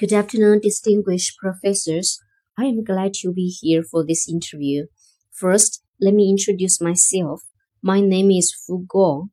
[0.00, 2.22] Good afternoon, distinguished professors.
[2.56, 4.86] I am glad to be here for this interview.
[5.30, 7.42] First, let me introduce myself.
[7.82, 9.28] My name is Fu Guo.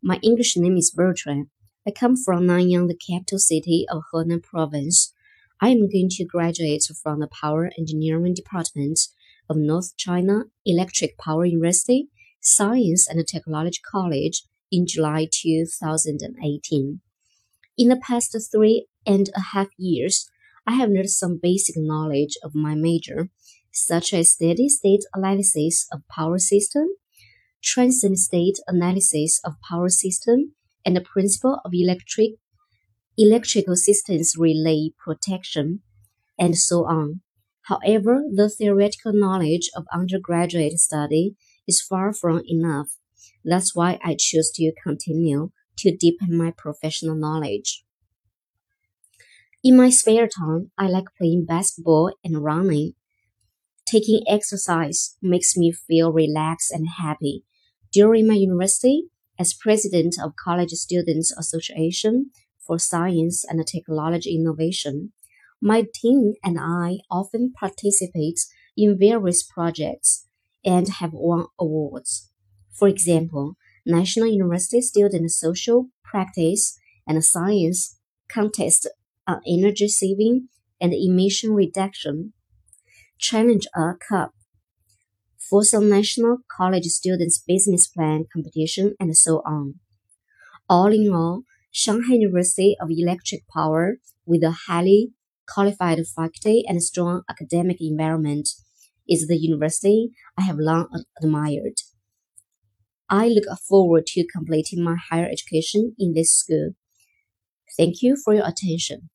[0.00, 1.48] My English name is Bertrand.
[1.84, 5.12] I come from Nanyang, the capital city of Henan province.
[5.60, 9.00] I am going to graduate from the Power Engineering Department
[9.50, 12.10] of North China Electric Power University,
[12.40, 17.00] Science and Technology College in July 2018.
[17.82, 20.30] In the past three and a half years,
[20.68, 23.28] I have learned some basic knowledge of my major,
[23.72, 26.86] such as steady state analysis of power system,
[27.60, 30.54] transient state analysis of power system,
[30.86, 32.34] and the principle of electric
[33.18, 35.80] electrical systems relay protection,
[36.38, 37.22] and so on.
[37.62, 41.34] However, the theoretical knowledge of undergraduate study
[41.66, 42.90] is far from enough.
[43.44, 47.84] That's why I choose to continue to deepen my professional knowledge.
[49.64, 52.94] In my spare time, I like playing basketball and running.
[53.86, 57.44] Taking exercise makes me feel relaxed and happy.
[57.92, 59.04] During my university,
[59.38, 65.12] as president of College Students Association for Science and Technology Innovation,
[65.60, 68.40] my team and I often participate
[68.76, 70.26] in various projects
[70.64, 72.30] and have won awards.
[72.72, 77.98] For example, National University Student Social Practice and Science
[78.28, 78.88] Contest
[79.26, 80.48] on Energy Saving
[80.80, 82.32] and Emission Reduction,
[83.18, 84.32] Challenge a Cup
[85.60, 89.74] some national college students' business plan competition, and so on.
[90.68, 95.12] All in all, Shanghai University of Electric Power, with a highly
[95.46, 98.48] qualified faculty and strong academic environment,
[99.06, 100.88] is the university I have long
[101.22, 101.82] admired.
[103.12, 106.72] I look forward to completing my higher education in this school.
[107.76, 109.10] Thank you for your attention.